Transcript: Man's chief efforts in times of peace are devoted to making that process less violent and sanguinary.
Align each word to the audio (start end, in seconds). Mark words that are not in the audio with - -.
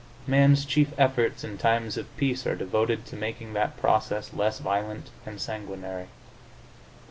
Man's 0.25 0.65
chief 0.65 0.93
efforts 0.97 1.43
in 1.43 1.59
times 1.59 1.95
of 1.95 2.07
peace 2.17 2.47
are 2.47 2.55
devoted 2.55 3.05
to 3.05 3.15
making 3.15 3.53
that 3.53 3.77
process 3.77 4.33
less 4.33 4.57
violent 4.57 5.11
and 5.27 5.39
sanguinary. 5.39 6.07